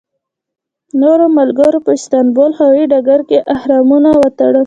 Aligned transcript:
نورو 1.01 1.25
ملګرو 1.39 1.79
په 1.85 1.91
استانبول 1.97 2.51
هوایي 2.59 2.85
ډګر 2.91 3.21
کې 3.29 3.37
احرامونه 3.55 4.09
وتړل. 4.21 4.57